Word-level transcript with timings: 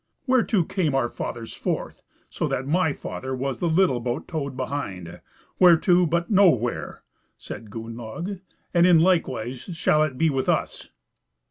"Whereto 0.25 0.63
came 0.63 0.95
our 0.95 1.09
fathers 1.09 1.53
forth, 1.53 2.01
so 2.27 2.47
that 2.47 2.65
my 2.65 2.91
father 2.91 3.35
was 3.35 3.59
the 3.59 3.69
little 3.69 3.99
boat 3.99 4.27
towed 4.27 4.57
behind? 4.57 5.21
Whereto, 5.59 6.07
but 6.07 6.27
nowhere?" 6.31 7.03
says 7.37 7.65
Gunnlaug. 7.67 8.39
"And 8.73 8.87
in 8.87 8.97
likewise 8.97 9.59
shall 9.59 10.01
it 10.01 10.17
be 10.17 10.31
with 10.31 10.49
us." 10.49 10.89